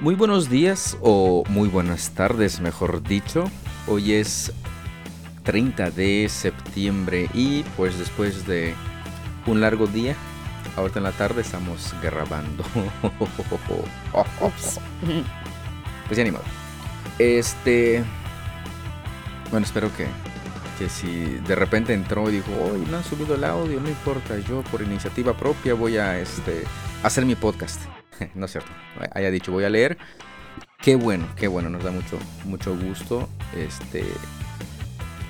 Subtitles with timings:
[0.00, 3.42] Muy buenos días o muy buenas tardes, mejor dicho.
[3.88, 4.52] Hoy es
[5.42, 8.74] 30 de septiembre y pues después de
[9.46, 10.14] un largo día,
[10.76, 12.62] ahorita en la tarde estamos grabando.
[16.06, 16.44] pues ya animado.
[17.18, 18.04] Este...
[19.50, 20.06] Bueno, espero que,
[20.78, 24.38] que si de repente entró y dijo, hoy no han subido el audio, no importa,
[24.38, 26.62] yo por iniciativa propia voy a este,
[27.02, 27.80] hacer mi podcast.
[28.34, 28.70] no es cierto,
[29.14, 29.98] haya dicho, voy a leer.
[30.80, 33.28] Qué bueno, qué bueno, nos da mucho, mucho gusto.
[33.56, 34.04] Este,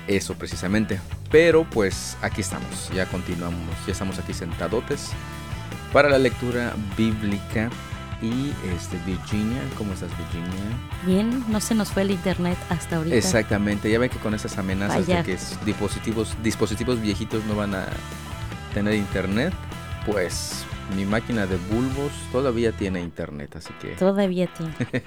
[0.07, 0.99] eso precisamente.
[1.31, 5.11] Pero pues aquí estamos, ya continuamos, ya estamos aquí sentadotes
[5.93, 7.69] para la lectura bíblica.
[8.21, 10.51] Y este, Virginia, ¿cómo estás Virginia?
[11.05, 13.15] Bien, no se nos fue el internet hasta ahorita.
[13.15, 17.85] Exactamente, ya ven que con esas amenazas de que dispositivos, dispositivos viejitos no van a
[18.73, 19.53] tener internet,
[20.05, 23.89] pues mi máquina de bulbos todavía tiene internet, así que...
[23.89, 24.73] Todavía tiene.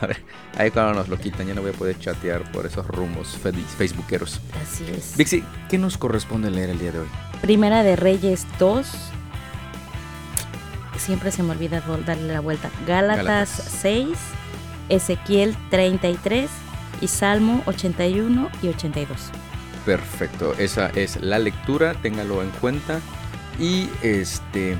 [0.00, 0.22] a ver,
[0.56, 4.40] ahí cuando nos lo quitan ya no voy a poder chatear por esos rumos facebookeros.
[4.62, 5.16] Así es.
[5.16, 7.08] Vixi, ¿qué nos corresponde leer el día de hoy?
[7.40, 8.86] Primera de Reyes 2.
[10.96, 12.70] Siempre se me olvida darle la vuelta.
[12.86, 14.08] Gálatas, 6,
[14.88, 16.50] Ezequiel 33
[17.00, 19.30] y Salmo 81 y 82.
[19.84, 23.00] Perfecto, esa es la lectura, téngalo en cuenta.
[23.58, 24.76] Y este,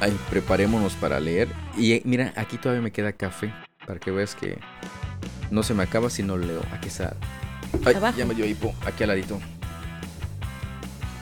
[0.00, 1.48] Ay, preparémonos para leer.
[1.76, 3.52] Y eh, mira, aquí todavía me queda café.
[3.86, 4.58] Para que veas que
[5.50, 6.62] no se me acaba si no leo.
[6.72, 7.14] Aquí está.
[7.84, 8.74] Ay, ya me dio hipo.
[8.86, 9.38] Aquí al ladito.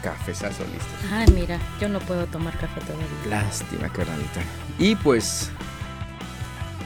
[0.03, 0.87] Cafezazo listo.
[1.13, 3.07] Ay, mira, yo no puedo tomar café todavía.
[3.29, 4.41] Lástima, carnalita.
[4.79, 5.51] Y pues.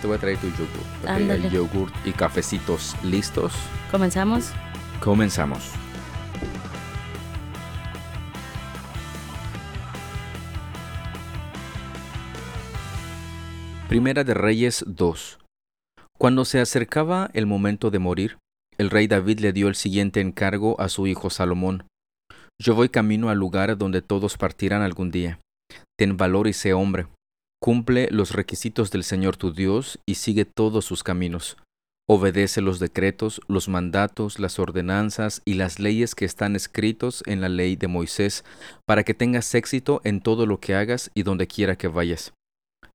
[0.01, 1.33] Te voy a traer tu yogur.
[1.33, 3.53] El yogur y cafecitos listos.
[3.91, 4.51] ¿Comenzamos?
[5.01, 5.82] Comenzamos.
[13.93, 15.39] Primera de Reyes 2
[16.17, 18.39] Cuando se acercaba el momento de morir,
[18.79, 21.85] el rey David le dio el siguiente encargo a su hijo Salomón.
[22.59, 25.41] Yo voy camino al lugar donde todos partirán algún día.
[25.99, 27.07] Ten valor y sé hombre.
[27.61, 31.59] Cumple los requisitos del Señor tu Dios y sigue todos sus caminos.
[32.09, 37.51] Obedece los decretos, los mandatos, las ordenanzas y las leyes que están escritos en la
[37.51, 38.43] ley de Moisés,
[38.87, 42.33] para que tengas éxito en todo lo que hagas y donde quiera que vayas.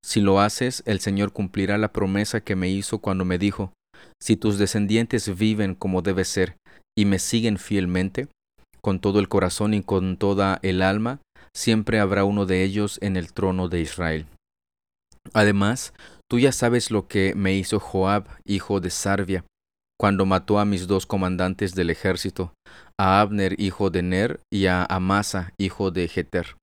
[0.04, 3.74] Si lo haces, el Señor cumplirá la promesa que me hizo cuando me dijo,
[4.22, 6.58] si tus descendientes viven como debe ser
[6.98, 8.28] y me siguen fielmente,
[8.82, 11.20] con todo el corazón y con toda el alma,
[11.56, 14.28] siempre habrá uno de ellos en el trono de Israel.
[15.34, 15.94] Además,
[16.30, 19.44] tú ya sabes lo que me hizo Joab, hijo de Sarvia,
[20.00, 22.54] cuando mató a mis dos comandantes del ejército,
[23.00, 26.56] a Abner, hijo de Ner, y a Amasa, hijo de Jeter.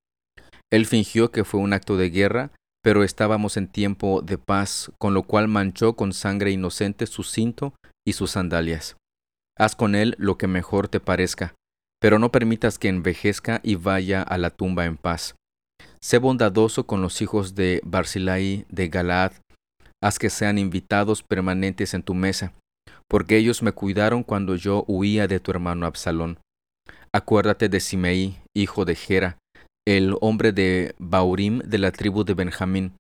[0.73, 2.51] Él fingió que fue un acto de guerra
[2.85, 7.73] pero estábamos en tiempo de paz, con lo cual manchó con sangre inocente su cinto
[8.07, 8.97] y sus sandalias.
[9.59, 11.55] Haz con él lo que mejor te parezca,
[11.99, 15.35] pero no permitas que envejezca y vaya a la tumba en paz.
[16.03, 19.33] Sé bondadoso con los hijos de Barzilai de Galaad,
[20.03, 22.53] haz que sean invitados permanentes en tu mesa,
[23.09, 26.39] porque ellos me cuidaron cuando yo huía de tu hermano Absalón.
[27.15, 29.39] Acuérdate de Simeí, hijo de Gera,
[29.87, 32.97] el hombre de Baurim de la tribu de Benjamín.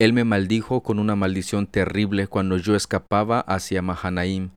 [0.00, 4.50] Él me maldijo con una maldición terrible cuando yo escapaba hacia Mahanaim.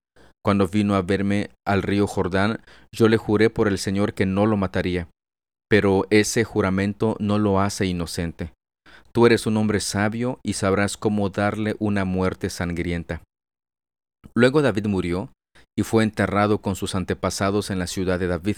[0.43, 2.61] Cuando vino a verme al río Jordán,
[2.93, 5.09] yo le juré por el Señor que no lo mataría.
[5.69, 8.53] Pero ese juramento no lo hace inocente.
[9.11, 13.21] Tú eres un hombre sabio y sabrás cómo darle una muerte sangrienta.
[14.33, 15.31] Luego David murió
[15.77, 18.57] y fue enterrado con sus antepasados en la ciudad de David.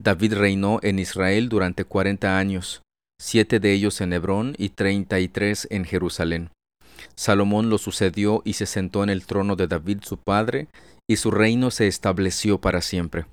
[0.00, 2.82] David reinó en Israel durante cuarenta años,
[3.20, 6.50] siete de ellos en Hebrón y treinta y tres en Jerusalén.
[7.16, 10.68] Salomón lo sucedió y se sentó en el trono de David su padre,
[11.10, 13.26] y su reino se estableció para siempre.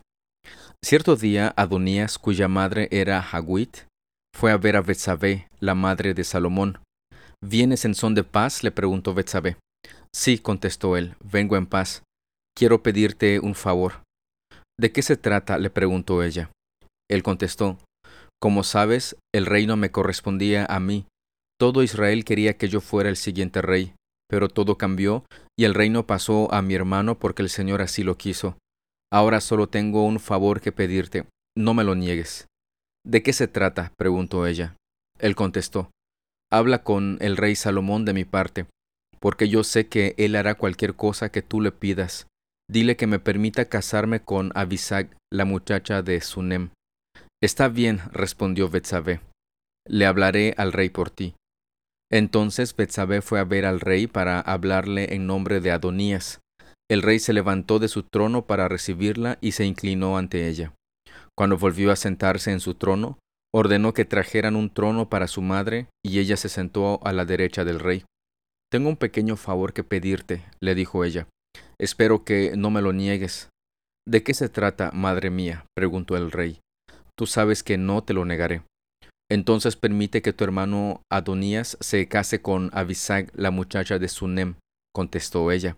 [0.83, 3.77] Cierto día Adonías, cuya madre era Hagüit,
[4.35, 6.79] fue a ver a Betsabé, la madre de Salomón.
[7.41, 8.63] ¿Vienes en son de paz?
[8.63, 9.57] le preguntó Betsabé.
[10.13, 12.03] Sí, contestó él, vengo en paz.
[12.57, 14.04] Quiero pedirte un favor.
[14.79, 15.57] ¿De qué se trata?
[15.57, 16.51] le preguntó ella.
[17.09, 17.77] Él contestó,
[18.41, 21.05] Como sabes, el reino me correspondía a mí.
[21.59, 23.93] Todo Israel quería que yo fuera el siguiente rey,
[24.29, 25.23] pero todo cambió
[25.57, 28.57] y el reino pasó a mi hermano porque el Señor así lo quiso.
[29.11, 31.25] Ahora solo tengo un favor que pedirte,
[31.57, 32.47] no me lo niegues.
[33.05, 33.93] ¿De qué se trata?
[33.97, 34.75] preguntó ella.
[35.19, 35.91] Él contestó,
[36.51, 38.65] Habla con el rey Salomón de mi parte,
[39.19, 42.27] porque yo sé que él hará cualquier cosa que tú le pidas.
[42.69, 46.71] Dile que me permita casarme con Abisag, la muchacha de Sunem.
[47.41, 49.21] Está bien, respondió Betsabé.
[49.87, 51.35] Le hablaré al rey por ti.
[52.11, 56.39] Entonces Betsabé fue a ver al rey para hablarle en nombre de Adonías.
[56.89, 60.73] El rey se levantó de su trono para recibirla y se inclinó ante ella.
[61.37, 63.19] Cuando volvió a sentarse en su trono,
[63.53, 67.63] ordenó que trajeran un trono para su madre, y ella se sentó a la derecha
[67.63, 68.05] del rey.
[68.71, 71.27] Tengo un pequeño favor que pedirte, le dijo ella.
[71.79, 73.49] Espero que no me lo niegues.
[74.07, 75.65] ¿De qué se trata, madre mía?
[75.75, 76.59] preguntó el rey.
[77.17, 78.61] Tú sabes que no te lo negaré.
[79.29, 84.55] Entonces permite que tu hermano Adonías se case con Abisag, la muchacha de Sunem,
[84.93, 85.77] contestó ella.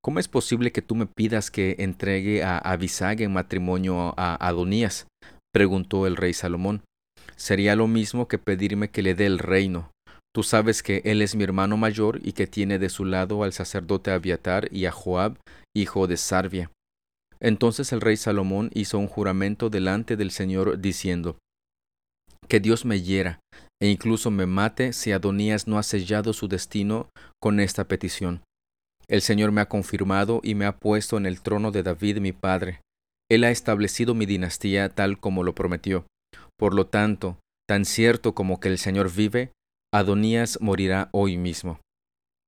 [0.00, 5.06] ¿Cómo es posible que tú me pidas que entregue a Abisag en matrimonio a Adonías?
[5.52, 6.82] preguntó el rey Salomón.
[7.36, 9.90] Sería lo mismo que pedirme que le dé el reino.
[10.34, 13.52] Tú sabes que él es mi hermano mayor y que tiene de su lado al
[13.52, 15.38] sacerdote Abiatar y a Joab,
[15.74, 16.70] hijo de Sarvia.
[17.38, 21.36] Entonces el rey Salomón hizo un juramento delante del Señor diciendo,
[22.48, 23.40] que Dios me hiera
[23.82, 27.08] e incluso me mate si Adonías no ha sellado su destino
[27.40, 28.42] con esta petición.
[29.08, 32.32] El Señor me ha confirmado y me ha puesto en el trono de David mi
[32.32, 32.80] padre.
[33.30, 36.06] Él ha establecido mi dinastía tal como lo prometió.
[36.58, 37.38] Por lo tanto,
[37.68, 39.52] tan cierto como que el Señor vive,
[39.94, 41.78] Adonías morirá hoy mismo.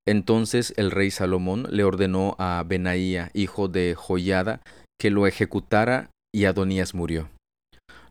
[0.05, 4.63] Entonces el rey Salomón le ordenó a Benaía, hijo de Joyada,
[4.99, 7.29] que lo ejecutara y Adonías murió.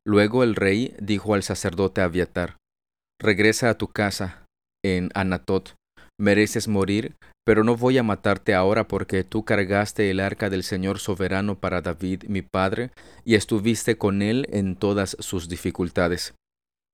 [0.07, 2.55] Luego el rey dijo al sacerdote Abiatar,
[3.21, 4.45] Regresa a tu casa
[4.85, 5.73] en Anatot,
[6.17, 7.15] mereces morir,
[7.45, 11.81] pero no voy a matarte ahora porque tú cargaste el arca del Señor soberano para
[11.81, 12.91] David, mi padre,
[13.25, 16.33] y estuviste con él en todas sus dificultades.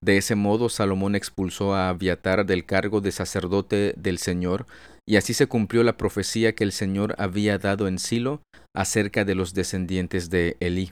[0.04, 4.66] De ese modo Salomón expulsó a Abiatar del cargo de sacerdote del Señor,
[5.08, 8.42] y así se cumplió la profecía que el Señor había dado en Silo
[8.76, 10.92] acerca de los descendientes de Elí.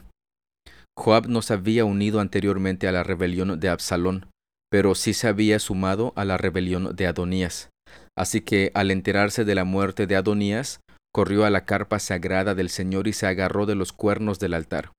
[0.96, 4.26] Joab no se había unido anteriormente a la rebelión de Absalón,
[4.70, 7.70] pero sí se había sumado a la rebelión de Adonías.
[8.16, 10.80] Así que, al enterarse de la muerte de Adonías,
[11.12, 14.92] corrió a la carpa sagrada del Señor y se agarró de los cuernos del altar.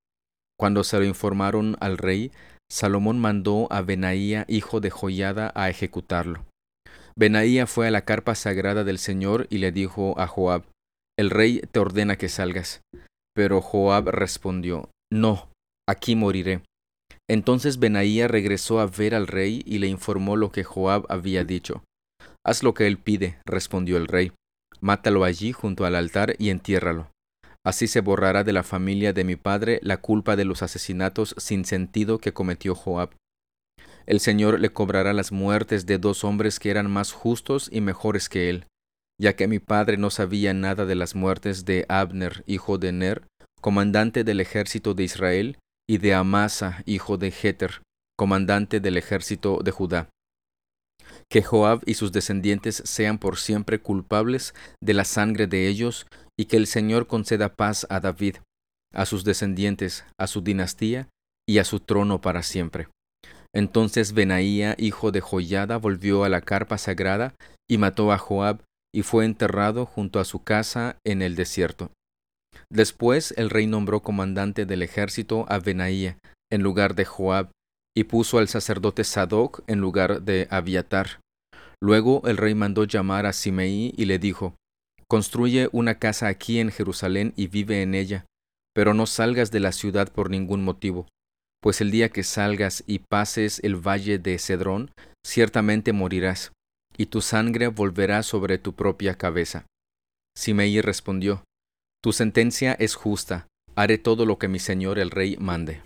[0.59, 2.31] Cuando se lo informaron al rey,
[2.71, 6.45] Salomón mandó a Benaía, hijo de Joyada, a ejecutarlo.
[7.17, 10.63] Benaía fue a la carpa sagrada del Señor y le dijo a Joab,
[11.19, 12.79] El rey te ordena que salgas.
[13.35, 15.49] Pero Joab respondió, No,
[15.85, 16.61] aquí moriré.
[17.29, 21.83] Entonces Benaía regresó a ver al rey y le informó lo que Joab había dicho.
[22.45, 24.31] Haz lo que él pide, respondió el rey.
[24.79, 27.10] Mátalo allí junto al altar y entiérralo.
[27.63, 31.65] Así se borrará de la familia de mi padre la culpa de los asesinatos sin
[31.65, 33.11] sentido que cometió Joab.
[34.07, 38.29] El Señor le cobrará las muertes de dos hombres que eran más justos y mejores
[38.29, 38.65] que él,
[39.19, 43.27] ya que mi padre no sabía nada de las muertes de Abner, hijo de Ner,
[43.61, 47.83] comandante del ejército de Israel, y de Amasa, hijo de Jeter,
[48.17, 50.09] comandante del ejército de Judá.
[51.29, 56.07] Que Joab y sus descendientes sean por siempre culpables de la sangre de ellos,
[56.41, 58.37] y que el Señor conceda paz a David,
[58.95, 61.07] a sus descendientes, a su dinastía
[61.47, 62.87] y a su trono para siempre.
[63.53, 67.35] Entonces Benaía, hijo de Joyada, volvió a la carpa sagrada
[67.69, 71.91] y mató a Joab, y fue enterrado junto a su casa en el desierto.
[72.71, 76.17] Después el rey nombró comandante del ejército a Benaía
[76.51, 77.51] en lugar de Joab
[77.95, 81.19] y puso al sacerdote Sadoc en lugar de Abiatar.
[81.79, 84.55] Luego el rey mandó llamar a Simeí y le dijo,
[85.11, 88.25] Construye una casa aquí en Jerusalén y vive en ella,
[88.73, 91.09] pero no salgas de la ciudad por ningún motivo,
[91.61, 94.91] pues el día que salgas y pases el valle de Cedrón,
[95.27, 96.53] ciertamente morirás,
[96.95, 99.65] y tu sangre volverá sobre tu propia cabeza.
[100.33, 101.43] Simeí respondió,
[102.01, 105.81] tu sentencia es justa, haré todo lo que mi señor el rey mande.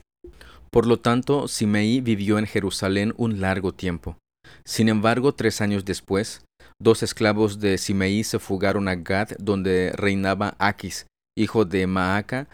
[0.70, 4.20] Por lo tanto, Simeí vivió en Jerusalén un largo tiempo.
[4.64, 6.44] Sin embargo, tres años después,
[6.82, 12.48] dos esclavos de Simeí se fugaron a Gad, donde reinaba Aquis, hijo de Maaca.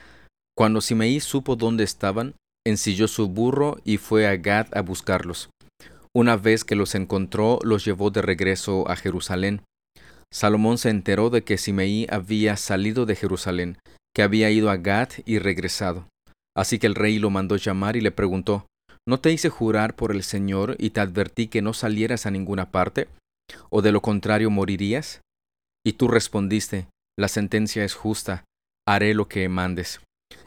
[0.57, 5.49] Cuando Simeí supo dónde estaban, ensilló su burro y fue a Gad a buscarlos.
[6.13, 9.61] Una vez que los encontró, los llevó de regreso a Jerusalén.
[10.33, 13.77] Salomón se enteró de que Simeí había salido de Jerusalén,
[14.13, 16.07] que había ido a Gad y regresado.
[16.55, 18.65] Así que el rey lo mandó llamar y le preguntó,
[19.07, 22.71] ¿No te hice jurar por el Señor y te advertí que no salieras a ninguna
[22.71, 23.07] parte?
[23.69, 25.21] ¿O de lo contrario morirías?
[25.85, 28.45] Y tú respondiste, la sentencia es justa,
[28.87, 29.99] haré lo que mandes.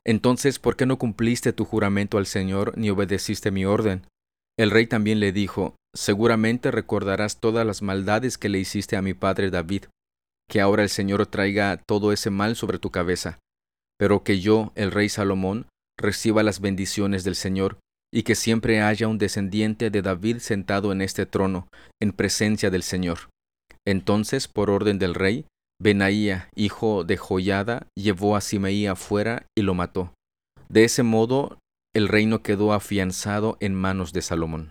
[0.04, 4.06] Entonces, ¿por qué no cumpliste tu juramento al Señor ni obedeciste mi orden?
[4.56, 9.14] El rey también le dijo, Seguramente recordarás todas las maldades que le hiciste a mi
[9.14, 9.84] padre David,
[10.48, 13.38] que ahora el Señor traiga todo ese mal sobre tu cabeza,
[13.96, 17.78] pero que yo, el rey Salomón, reciba las bendiciones del Señor,
[18.14, 21.66] y que siempre haya un descendiente de David sentado en este trono,
[22.00, 23.28] en presencia del Señor.
[23.84, 25.46] Entonces, por orden del rey,
[25.82, 30.14] Benaía, hijo de Joyada, llevó a Simeí afuera y lo mató.
[30.68, 31.58] De ese modo,
[31.92, 34.70] el reino quedó afianzado en manos de Salomón.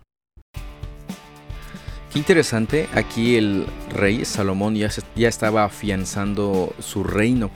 [2.13, 7.51] Qué interesante, aquí el rey Salomón ya, ya estaba afianzando su reino.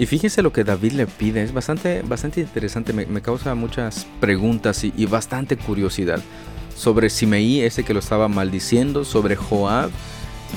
[0.00, 4.82] Y fíjense lo que David le pide, es bastante, bastante interesante, me, causa muchas preguntas
[4.82, 6.22] y, bastante curiosidad
[6.74, 9.90] sobre Simeí, ese que lo estaba maldiciendo, sobre Joab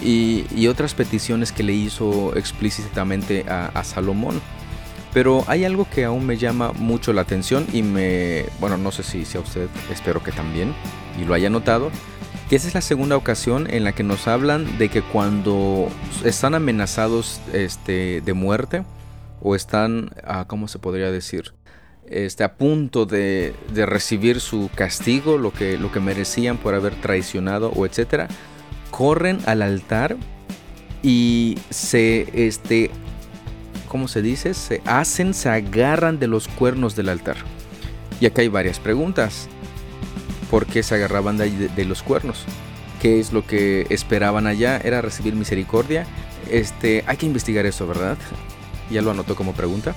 [0.01, 4.39] y, otras peticiones que le hizo explícitamente a, Salomón.
[5.13, 9.03] Pero hay algo que aún me llama mucho la atención y me, bueno, no sé
[9.03, 10.73] si, si a usted, espero que también,
[11.21, 11.91] y lo haya notado,
[12.49, 15.89] que esa es la segunda ocasión en la que nos hablan de que cuando
[16.23, 18.83] están amenazados este, de muerte,
[19.43, 20.09] o están,
[20.47, 21.53] ¿cómo se podría decir?
[22.07, 27.69] Este, a punto de, recibir su castigo, lo que, lo que merecían por haber traicionado
[27.75, 28.29] o etcétera,
[28.89, 30.15] corren al altar
[31.01, 32.89] y se, este,
[33.89, 34.53] ¿cómo se dice?
[34.53, 37.37] Se hacen, se agarran de los cuernos del altar.
[38.21, 39.49] Y acá hay varias preguntas.
[40.49, 42.45] ¿Por qué se agarraban de, de los cuernos?
[43.01, 44.77] ¿Qué es lo que esperaban allá?
[44.77, 46.05] ¿Era recibir misericordia?
[46.49, 48.17] Este, hay que investigar eso, ¿verdad?
[48.93, 49.95] ¿Ya lo anotó como pregunta?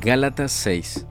[0.00, 1.04] Gálatas 6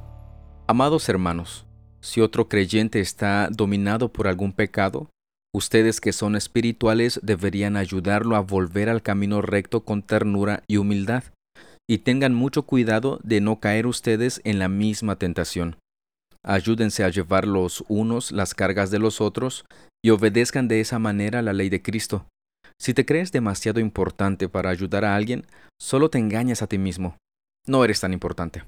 [0.67, 1.65] Amados hermanos,
[1.99, 5.09] si otro creyente está dominado por algún pecado,
[5.53, 11.25] ustedes que son espirituales deberían ayudarlo a volver al camino recto con ternura y humildad,
[11.89, 15.75] y tengan mucho cuidado de no caer ustedes en la misma tentación.
[16.43, 19.65] Ayúdense a llevar los unos las cargas de los otros
[20.03, 22.25] y obedezcan de esa manera la ley de Cristo.
[22.79, 25.45] Si te crees demasiado importante para ayudar a alguien,
[25.79, 27.15] solo te engañas a ti mismo.
[27.67, 28.63] No eres tan importante.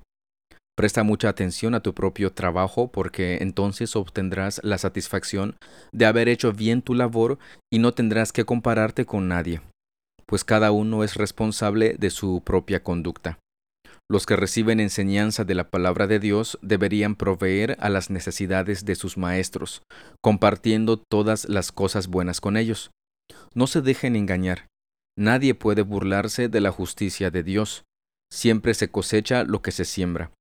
[0.75, 5.55] Presta mucha atención a tu propio trabajo porque entonces obtendrás la satisfacción
[5.91, 7.37] de haber hecho bien tu labor
[7.71, 9.61] y no tendrás que compararte con nadie,
[10.25, 13.37] pues cada uno es responsable de su propia conducta.
[14.09, 18.95] Los que reciben enseñanza de la palabra de Dios deberían proveer a las necesidades de
[18.95, 19.81] sus maestros,
[20.21, 22.91] compartiendo todas las cosas buenas con ellos.
[23.53, 24.67] No se dejen engañar.
[25.17, 27.83] Nadie puede burlarse de la justicia de Dios.
[28.31, 30.31] Siempre se cosecha lo que se siembra.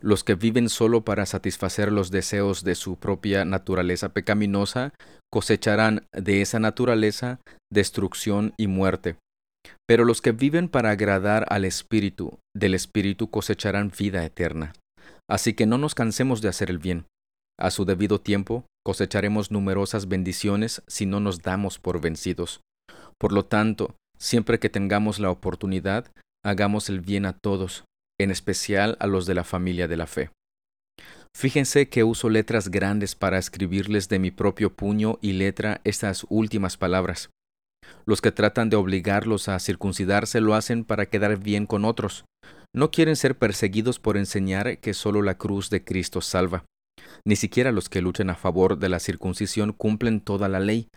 [0.00, 4.94] Los que viven solo para satisfacer los deseos de su propia naturaleza pecaminosa
[5.30, 7.40] cosecharán de esa naturaleza
[7.70, 9.16] destrucción y muerte.
[9.86, 14.72] Pero los que viven para agradar al Espíritu, del Espíritu cosecharán vida eterna.
[15.28, 17.06] Así que no nos cansemos de hacer el bien.
[17.58, 22.60] A su debido tiempo cosecharemos numerosas bendiciones si no nos damos por vencidos.
[23.18, 26.10] Por lo tanto, siempre que tengamos la oportunidad,
[26.44, 27.84] hagamos el bien a todos,
[28.18, 30.30] en especial a los de la familia de la fe.
[31.36, 36.76] Fíjense que uso letras grandes para escribirles de mi propio puño y letra estas últimas
[36.76, 37.30] palabras.
[38.06, 42.24] Los que tratan de obligarlos a circuncidarse lo hacen para quedar bien con otros.
[42.74, 46.64] No quieren ser perseguidos por enseñar que solo la cruz de Cristo salva.
[47.26, 50.88] Ni siquiera los que luchan a favor de la circuncisión cumplen toda la ley.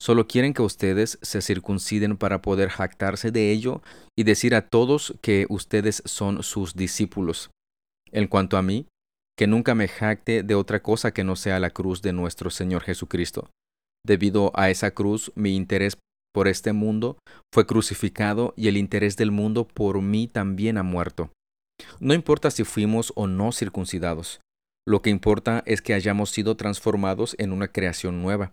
[0.00, 3.82] Solo quieren que ustedes se circunciden para poder jactarse de ello
[4.16, 7.50] y decir a todos que ustedes son sus discípulos.
[8.10, 8.86] En cuanto a mí,
[9.38, 12.82] que nunca me jacte de otra cosa que no sea la cruz de nuestro Señor
[12.82, 13.48] Jesucristo.
[14.04, 15.96] Debido a esa cruz, mi interés
[16.32, 17.18] por este mundo,
[17.52, 21.30] fue crucificado y el interés del mundo por mí también ha muerto.
[22.00, 24.40] No importa si fuimos o no circuncidados,
[24.86, 28.52] lo que importa es que hayamos sido transformados en una creación nueva.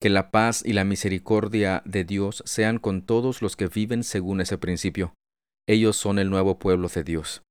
[0.00, 4.40] Que la paz y la misericordia de Dios sean con todos los que viven según
[4.40, 5.14] ese principio.
[5.68, 7.42] Ellos son el nuevo pueblo de Dios.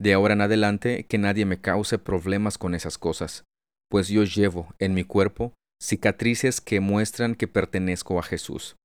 [0.00, 3.44] De ahora en adelante, que nadie me cause problemas con esas cosas,
[3.90, 8.76] pues yo llevo en mi cuerpo cicatrices que muestran que pertenezco a Jesús.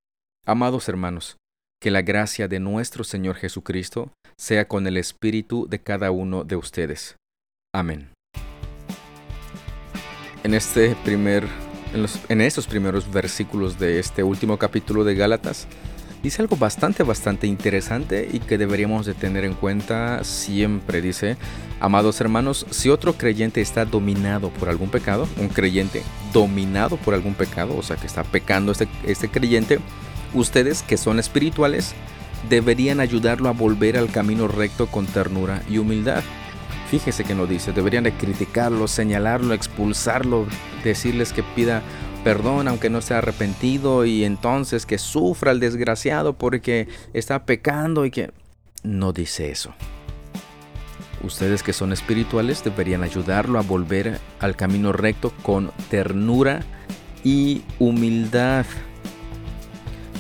[0.45, 1.37] Amados hermanos,
[1.81, 6.57] que la gracia de nuestro Señor Jesucristo sea con el espíritu de cada uno de
[6.57, 7.15] ustedes.
[7.73, 8.09] Amén.
[10.43, 11.47] En este primer
[12.27, 15.65] en, estos primeros versículos de este último capítulo de Gálatas
[16.21, 21.37] dice algo bastante bastante interesante y que deberíamos de tener en cuenta siempre dice
[21.79, 27.35] amados hermanos si otro creyente está dominado por algún pecado un creyente dominado por algún
[27.35, 29.79] pecado o sea que está pecando este, este creyente
[30.33, 31.93] Ustedes, que son espirituales,
[32.49, 36.23] deberían ayudarlo a volver al camino recto con ternura y humildad.
[36.89, 40.45] Fíjese que no dice, deberían de criticarlo, señalarlo, expulsarlo,
[40.83, 41.81] decirles que pida
[42.23, 48.11] perdón aunque no sea arrepentido y entonces que sufra el desgraciado porque está pecando y
[48.11, 48.31] que...
[48.83, 49.73] No dice eso.
[51.23, 56.61] Ustedes que son espirituales deberían ayudarlo a volver al camino recto con ternura
[57.23, 58.65] y humildad.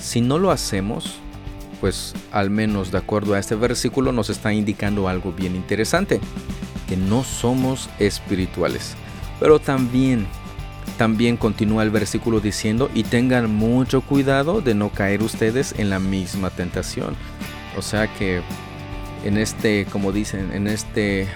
[0.03, 1.15] Si no lo hacemos,
[1.79, 6.19] pues al menos de acuerdo a este versículo nos está indicando algo bien interesante,
[6.89, 8.95] que no somos espirituales.
[9.39, 10.27] Pero también,
[10.97, 15.99] también continúa el versículo diciendo, y tengan mucho cuidado de no caer ustedes en la
[15.99, 17.15] misma tentación.
[17.77, 18.41] O sea que
[19.23, 21.29] en este, como dicen, en este,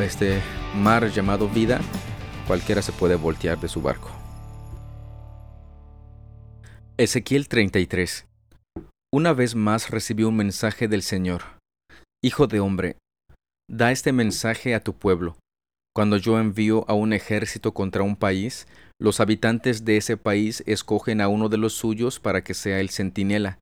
[0.00, 0.40] este
[0.76, 1.80] mar llamado vida,
[2.48, 4.21] cualquiera se puede voltear de su barco.
[7.02, 8.28] Ezequiel 33
[9.12, 11.42] Una vez más recibió un mensaje del Señor.
[12.22, 12.96] Hijo de hombre,
[13.68, 15.36] da este mensaje a tu pueblo.
[15.92, 18.68] Cuando yo envío a un ejército contra un país,
[19.00, 22.90] los habitantes de ese país escogen a uno de los suyos para que sea el
[22.90, 23.58] centinela.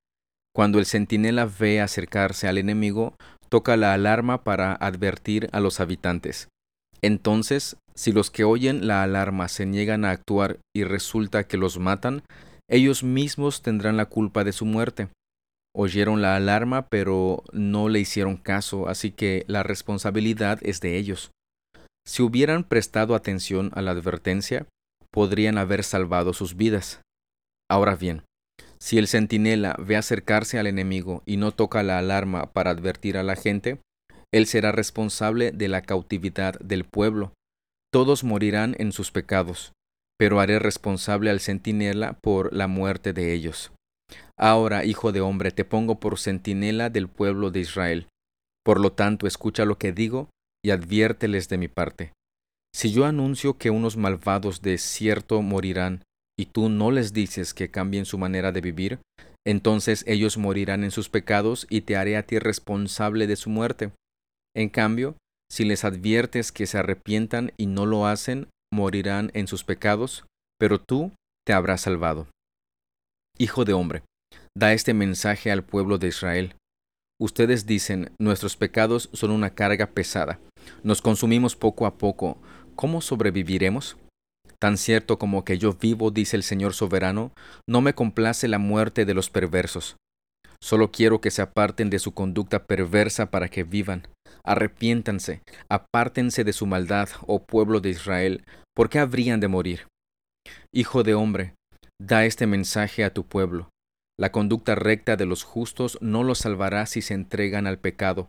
[0.54, 3.14] Cuando el centinela ve acercarse al enemigo,
[3.48, 6.48] toca la alarma para advertir a los habitantes.
[7.00, 11.78] Entonces, si los que oyen la alarma se niegan a actuar y resulta que los
[11.78, 12.22] matan,
[12.70, 15.08] ellos mismos tendrán la culpa de su muerte.
[15.74, 21.32] Oyeron la alarma pero no le hicieron caso, así que la responsabilidad es de ellos.
[22.06, 24.66] Si hubieran prestado atención a la advertencia,
[25.10, 27.00] podrían haber salvado sus vidas.
[27.68, 28.22] Ahora bien,
[28.78, 33.22] si el centinela ve acercarse al enemigo y no toca la alarma para advertir a
[33.22, 33.80] la gente,
[34.32, 37.32] él será responsable de la cautividad del pueblo.
[37.92, 39.72] Todos morirán en sus pecados,
[40.20, 43.72] pero haré responsable al centinela por la muerte de ellos.
[44.38, 48.06] Ahora, hijo de hombre, te pongo por centinela del pueblo de Israel.
[48.62, 50.28] Por lo tanto, escucha lo que digo
[50.62, 52.12] y adviérteles de mi parte.
[52.76, 56.02] Si yo anuncio que unos malvados de cierto morirán,
[56.38, 58.98] y tú no les dices que cambien su manera de vivir,
[59.46, 63.92] entonces ellos morirán en sus pecados y te haré a ti responsable de su muerte.
[64.54, 65.16] En cambio,
[65.50, 70.24] si les adviertes que se arrepientan y no lo hacen, morirán en sus pecados,
[70.58, 71.12] pero tú
[71.46, 72.26] te habrás salvado.
[73.38, 74.02] Hijo de hombre,
[74.56, 76.54] da este mensaje al pueblo de Israel.
[77.20, 80.38] Ustedes dicen, nuestros pecados son una carga pesada,
[80.82, 82.38] nos consumimos poco a poco,
[82.74, 83.96] ¿cómo sobreviviremos?
[84.58, 87.32] Tan cierto como que yo vivo, dice el Señor soberano,
[87.68, 89.96] no me complace la muerte de los perversos.
[90.62, 94.06] Solo quiero que se aparten de su conducta perversa para que vivan.
[94.44, 99.86] Arrepiéntanse, apártense de su maldad, oh pueblo de Israel, ¿por qué habrían de morir?
[100.72, 101.54] Hijo de hombre,
[102.00, 103.68] da este mensaje a tu pueblo.
[104.18, 108.28] La conducta recta de los justos no los salvará si se entregan al pecado,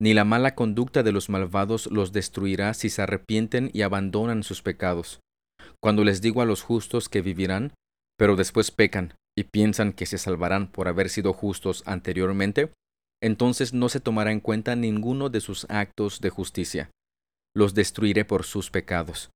[0.00, 4.62] ni la mala conducta de los malvados los destruirá si se arrepienten y abandonan sus
[4.62, 5.20] pecados.
[5.82, 7.72] Cuando les digo a los justos que vivirán,
[8.16, 12.70] pero después pecan y piensan que se salvarán por haber sido justos anteriormente,
[13.22, 16.90] entonces no se tomará en cuenta ninguno de sus actos de justicia.
[17.54, 19.30] Los destruiré por sus pecados.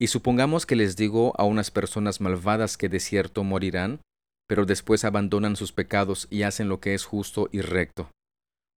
[0.00, 4.00] Y supongamos que les digo a unas personas malvadas que de cierto morirán,
[4.48, 8.10] pero después abandonan sus pecados y hacen lo que es justo y recto.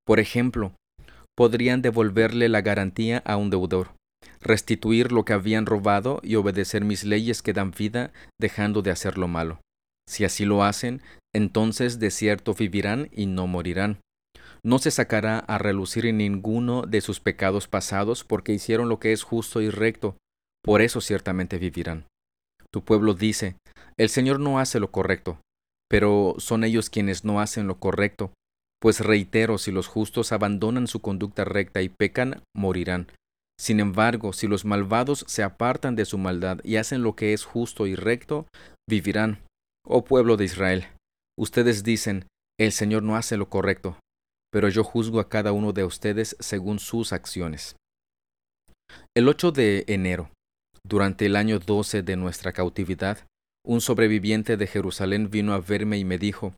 [0.05, 0.75] Por ejemplo,
[1.35, 3.95] podrían devolverle la garantía a un deudor,
[4.39, 9.17] restituir lo que habían robado y obedecer mis leyes que dan vida, dejando de hacer
[9.17, 9.59] lo malo.
[10.07, 11.01] Si así lo hacen,
[11.33, 13.99] entonces de cierto vivirán y no morirán.
[14.65, 19.21] No se sacará a relucir ninguno de sus pecados pasados porque hicieron lo que es
[19.21, 20.17] justo y recto,
[20.63, 22.07] por eso ciertamente vivirán.
[22.71, 23.57] Tu pueblo dice,
[23.95, 25.39] el Señor no hace lo correcto,
[25.87, 28.33] pero son ellos quienes no hacen lo correcto,
[28.81, 33.07] pues reitero, si los justos abandonan su conducta recta y pecan, morirán.
[33.59, 37.45] Sin embargo, si los malvados se apartan de su maldad y hacen lo que es
[37.45, 38.47] justo y recto,
[38.89, 39.43] vivirán.
[39.85, 40.87] Oh pueblo de Israel,
[41.37, 42.25] ustedes dicen,
[42.59, 43.97] el Señor no hace lo correcto,
[44.51, 47.75] pero yo juzgo a cada uno de ustedes según sus acciones.
[49.15, 50.29] El 8 de enero,
[50.87, 53.25] durante el año 12 de nuestra cautividad,
[53.65, 56.53] un sobreviviente de Jerusalén vino a verme y me dijo,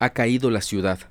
[0.00, 1.10] Ha caído la ciudad,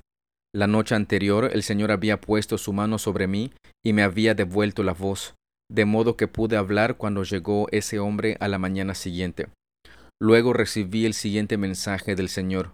[0.52, 3.52] la noche anterior el Señor había puesto su mano sobre mí
[3.84, 5.34] y me había devuelto la voz,
[5.70, 9.46] de modo que pude hablar cuando llegó ese hombre a la mañana siguiente.
[10.20, 12.72] Luego recibí el siguiente mensaje del Señor.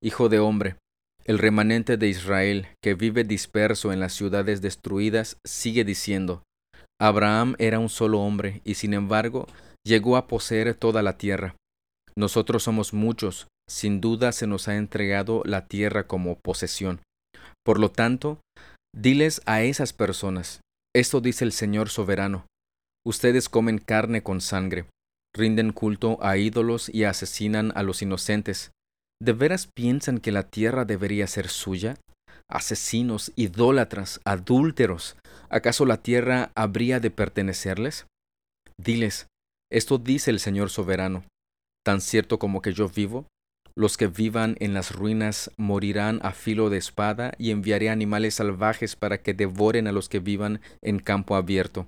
[0.00, 0.76] Hijo de hombre,
[1.26, 6.42] el remanente de Israel, que vive disperso en las ciudades destruidas, sigue diciendo,
[7.00, 9.46] Abraham era un solo hombre, y sin embargo
[9.84, 11.56] llegó a poseer toda la tierra.
[12.16, 17.00] Nosotros somos muchos, sin duda se nos ha entregado la tierra como posesión.
[17.64, 18.40] Por lo tanto,
[18.94, 20.60] diles a esas personas,
[20.94, 22.46] esto dice el Señor soberano,
[23.04, 24.86] ustedes comen carne con sangre,
[25.34, 28.70] rinden culto a ídolos y asesinan a los inocentes.
[29.20, 31.96] ¿De veras piensan que la tierra debería ser suya?
[32.48, 35.16] Asesinos, idólatras, adúlteros,
[35.48, 38.06] ¿acaso la tierra habría de pertenecerles?
[38.78, 39.26] Diles,
[39.72, 41.24] esto dice el Señor soberano,
[41.84, 43.26] tan cierto como que yo vivo,
[43.78, 48.96] los que vivan en las ruinas morirán a filo de espada y enviaré animales salvajes
[48.96, 51.86] para que devoren a los que vivan en campo abierto.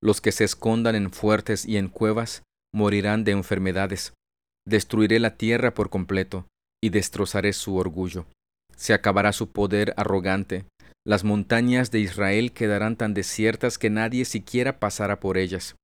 [0.00, 2.42] Los que se escondan en fuertes y en cuevas
[2.72, 4.14] morirán de enfermedades.
[4.66, 6.46] Destruiré la tierra por completo
[6.82, 8.26] y destrozaré su orgullo.
[8.76, 10.64] Se acabará su poder arrogante.
[11.06, 15.76] Las montañas de Israel quedarán tan desiertas que nadie siquiera pasará por ellas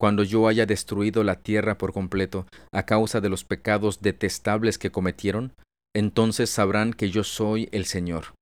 [0.00, 4.92] cuando yo haya destruido la tierra por completo a causa de los pecados detestables que
[4.92, 5.52] cometieron,
[5.94, 8.34] entonces sabrán que yo soy el Señor.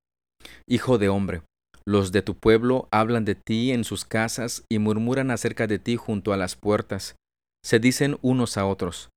[0.69, 1.43] Hijo de hombre,
[1.87, 5.97] los de tu pueblo hablan de ti en sus casas y murmuran acerca de ti
[5.97, 7.17] junto a las puertas.
[7.65, 9.09] Se dicen unos a otros,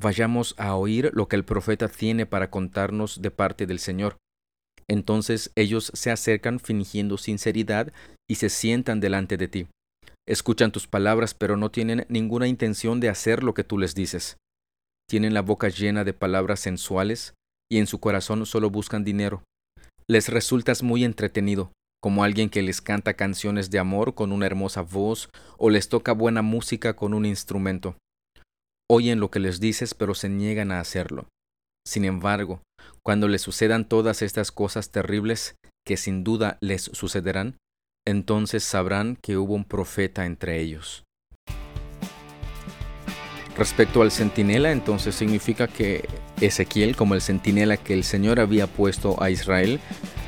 [0.00, 4.16] vayamos a oír lo que el profeta tiene para contarnos de parte del Señor.
[4.88, 7.92] Entonces ellos se acercan fingiendo sinceridad
[8.28, 9.66] y se sientan delante de ti.
[10.28, 14.36] Escuchan tus palabras, pero no tienen ninguna intención de hacer lo que tú les dices.
[15.08, 17.34] Tienen la boca llena de palabras sensuales
[17.70, 19.42] y en su corazón solo buscan dinero.
[20.08, 24.82] Les resultas muy entretenido, como alguien que les canta canciones de amor con una hermosa
[24.82, 27.96] voz o les toca buena música con un instrumento.
[28.88, 31.26] Oyen lo que les dices, pero se niegan a hacerlo.
[31.84, 32.62] Sin embargo,
[33.02, 37.56] cuando les sucedan todas estas cosas terribles, que sin duda les sucederán,
[38.06, 41.04] entonces sabrán que hubo un profeta entre ellos.
[43.56, 46.08] Respecto al centinela, entonces significa que
[46.40, 49.80] Ezequiel, como el centinela que el Señor había puesto a Israel,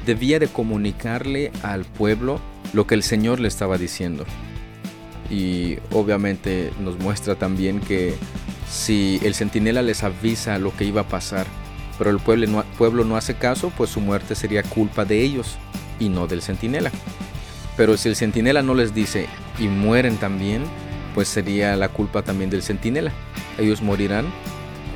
[0.07, 2.41] debía de comunicarle al pueblo
[2.73, 4.25] lo que el Señor le estaba diciendo.
[5.31, 8.15] Y obviamente nos muestra también que
[8.71, 11.47] si el centinela les avisa lo que iba a pasar,
[11.99, 15.57] pero el pueblo no, pueblo no hace caso, pues su muerte sería culpa de ellos
[15.99, 16.91] y no del centinela.
[17.77, 19.27] Pero si el centinela no les dice
[19.59, 20.65] y mueren también,
[21.15, 23.13] pues sería la culpa también del centinela.
[23.59, 24.27] Ellos morirán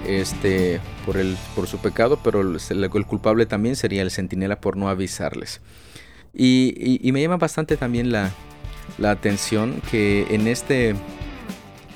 [0.07, 4.89] este, por, el, por su pecado, pero el, culpable también sería el centinela por no
[4.89, 5.61] avisarles.
[6.35, 8.31] Y, y, me llama bastante también la,
[8.99, 10.95] la, atención que en este,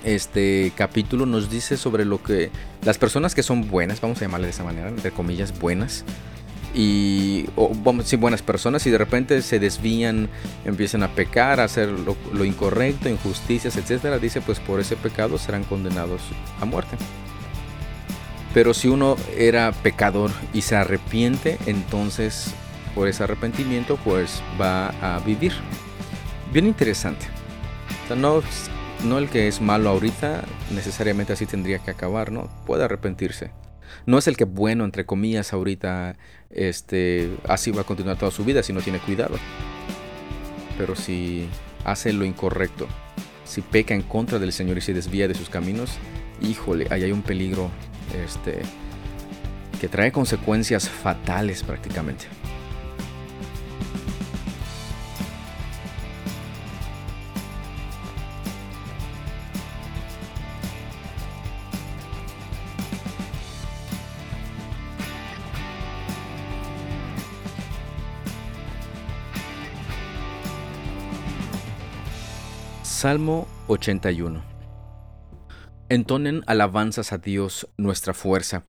[0.06, 2.50] este capítulo nos dice sobre lo que
[2.82, 6.04] las personas que son buenas, vamos a llamarle de esa manera, entre comillas, buenas,
[6.74, 7.72] y o,
[8.04, 10.28] sí, buenas personas y de repente se desvían,
[10.64, 15.64] empiezan a pecar, a hacer lo, incorrecto, injusticias, etcétera, dice pues por ese pecado serán
[15.64, 16.20] condenados
[16.60, 16.96] a muerte.
[18.54, 22.54] Pero si uno era pecador y se arrepiente, entonces
[22.94, 25.52] por ese arrepentimiento pues va a vivir.
[26.52, 27.26] Bien interesante.
[28.16, 28.42] no,
[29.04, 32.48] no el que es malo ahorita necesariamente así tendría que acabar, ¿no?
[32.66, 33.50] Puede arrepentirse.
[34.04, 36.16] No es el que bueno, entre comillas, ahorita
[36.50, 39.36] este, así va a continuar toda su vida si no tiene cuidado.
[40.78, 41.48] Pero si
[41.84, 42.86] hace lo incorrecto,
[43.44, 45.98] si peca en contra del Señor y se desvía de sus caminos,
[46.40, 47.70] híjole, ahí hay un peligro
[48.24, 48.60] este,
[49.80, 52.26] que trae consecuencias fatales prácticamente.
[72.96, 74.42] Salmo 81
[75.90, 78.64] Entonen alabanzas a Dios nuestra fuerza,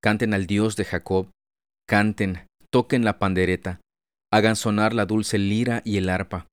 [0.00, 1.30] canten al Dios de Jacob,
[1.88, 3.80] canten, toquen la pandereta,
[4.32, 6.46] hagan sonar la dulce lira y el arpa,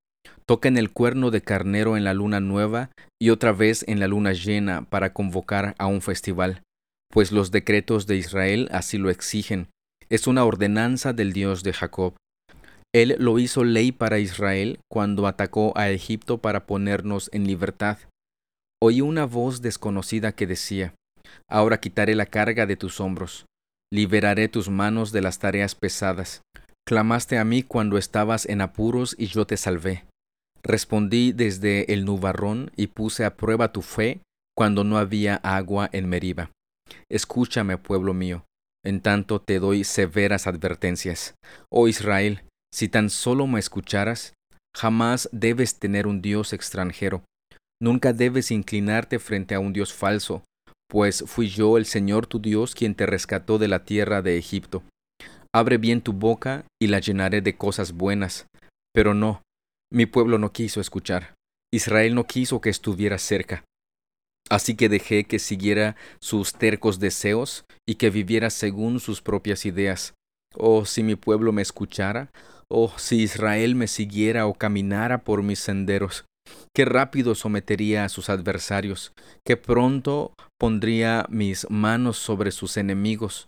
[0.48, 2.90] toquen el cuerno de carnero en la luna nueva
[3.22, 6.64] y otra vez en la luna llena para convocar a un festival,
[7.12, 9.70] pues los decretos de Israel así lo exigen,
[10.10, 12.16] es una ordenanza del Dios de Jacob.
[12.94, 17.98] Él lo hizo ley para Israel cuando atacó a Egipto para ponernos en libertad.
[18.82, 20.94] Oí una voz desconocida que decía,
[21.50, 23.46] Ahora quitaré la carga de tus hombros,
[23.92, 26.42] liberaré tus manos de las tareas pesadas.
[26.86, 30.06] Clamaste a mí cuando estabas en apuros y yo te salvé.
[30.64, 34.22] Respondí desde el nubarrón y puse a prueba tu fe
[34.56, 36.52] cuando no había agua en Meriba.
[37.10, 38.44] Escúchame, pueblo mío,
[38.84, 41.36] en tanto te doy severas advertencias.
[41.70, 44.34] Oh Israel, si tan solo me escucharas,
[44.76, 47.24] jamás debes tener un Dios extranjero.
[47.82, 50.44] Nunca debes inclinarte frente a un Dios falso,
[50.88, 54.84] pues fui yo el Señor tu Dios quien te rescató de la tierra de Egipto.
[55.54, 58.48] Abre bien tu boca y la llenaré de cosas buenas.
[58.94, 59.42] Pero no,
[59.92, 61.34] mi pueblo no quiso escuchar.
[61.74, 63.64] Israel no quiso que estuviera cerca.
[64.50, 70.14] Así que dejé que siguiera sus tercos deseos y que viviera según sus propias ideas.
[70.56, 72.32] Oh, si mi pueblo me escuchara,
[72.72, 76.26] oh, si Israel me siguiera o caminara por mis senderos,
[76.74, 79.14] qué rápido sometería a sus adversarios,
[79.46, 83.48] qué pronto pondría mis manos sobre sus enemigos.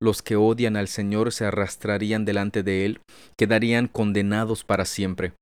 [0.00, 3.00] Los que odian al Señor se arrastrarían delante de Él,
[3.36, 5.32] quedarían condenados para siempre.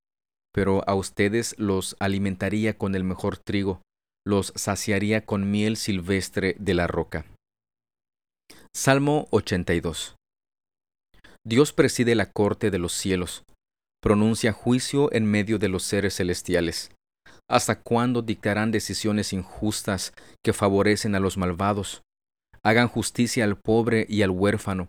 [0.55, 3.83] Pero a ustedes los alimentaría con el mejor trigo,
[4.27, 7.27] los saciaría con miel silvestre de la roca.
[8.75, 10.17] Salmo 82
[11.47, 13.45] Dios preside la corte de los cielos,
[14.03, 16.91] pronuncia juicio en medio de los seres celestiales.
[17.49, 20.13] ¿Hasta cuándo dictarán decisiones injustas
[20.45, 22.03] que favorecen a los malvados?
[22.65, 24.89] Hagan justicia al pobre y al huérfano,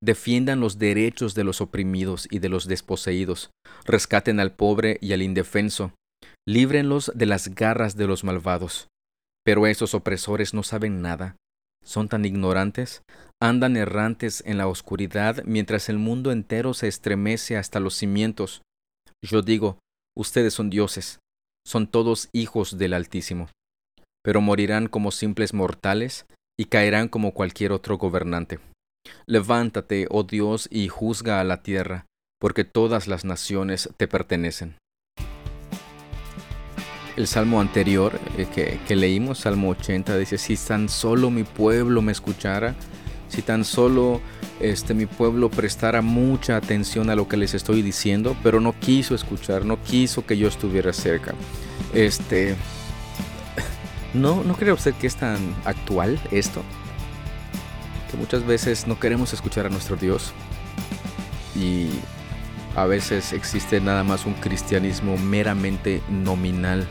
[0.00, 3.50] defiendan los derechos de los oprimidos y de los desposeídos,
[3.84, 5.92] rescaten al pobre y al indefenso,
[6.46, 8.86] líbrenlos de las garras de los malvados.
[9.44, 11.34] Pero esos opresores no saben nada,
[11.86, 13.02] son tan ignorantes,
[13.40, 18.62] andan errantes en la oscuridad mientras el mundo entero se estremece hasta los cimientos.
[19.22, 19.78] Yo digo,
[20.16, 21.20] ustedes son dioses,
[21.66, 23.48] son todos hijos del Altísimo,
[24.24, 26.26] pero morirán como simples mortales
[26.58, 28.58] y caerán como cualquier otro gobernante.
[29.26, 32.06] Levántate, oh Dios, y juzga a la tierra,
[32.40, 34.76] porque todas las naciones te pertenecen
[37.16, 42.12] el salmo anterior eh, que, leímos, Salmo 80, dice, si tan solo mi pueblo me
[42.12, 42.74] escuchara,
[43.28, 44.20] si tan solo
[44.60, 49.14] este, mi pueblo prestara mucha atención a lo que les estoy diciendo, pero no quiso
[49.14, 51.34] escuchar, no quiso que yo estuviera cerca.
[51.94, 52.54] Este,
[54.14, 56.62] ¿no, ¿No cree usted que es tan actual esto?
[58.10, 60.32] Que muchas veces no queremos escuchar a nuestro Dios
[61.54, 61.88] y
[62.76, 66.86] a veces existe nada más un cristianismo meramente nominal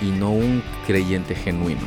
[0.00, 1.82] y no un creyente genuino.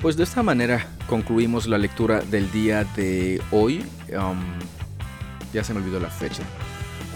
[0.00, 3.84] Pues de esta manera concluimos la lectura del día de hoy.
[4.10, 4.40] Um,
[5.52, 6.44] ya se me olvidó la fecha.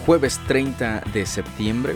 [0.05, 1.95] Jueves 30 de septiembre.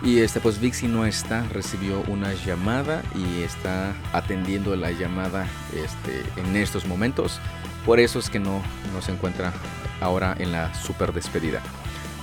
[0.00, 6.22] Y este, pues Vixi no está, recibió una llamada y está atendiendo la llamada este,
[6.40, 7.40] en estos momentos.
[7.84, 8.62] Por eso es que no,
[8.94, 9.52] no se encuentra
[10.00, 11.62] ahora en la super despedida.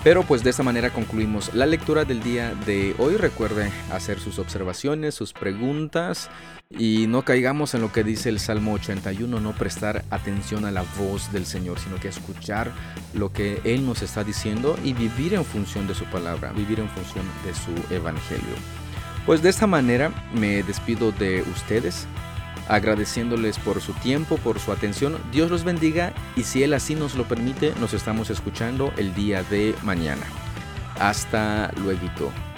[0.04, 3.18] Pero pues de esta manera concluimos la lectura del día de hoy.
[3.18, 6.30] Recuerde hacer sus observaciones, sus preguntas
[6.70, 10.86] y no caigamos en lo que dice el Salmo 81, no prestar atención a la
[10.98, 12.72] voz del Señor, sino que escuchar
[13.14, 16.90] lo que Él nos está diciendo y vivir en función de su palabra, vivir en
[16.90, 18.56] función de su evangelio.
[19.26, 22.08] Pues de esta manera me despido de ustedes
[22.68, 25.18] agradeciéndoles por su tiempo, por su atención.
[25.32, 29.44] Dios los bendiga y si Él así nos lo permite, nos estamos escuchando el día
[29.44, 30.26] de mañana.
[31.00, 32.49] Hasta luego.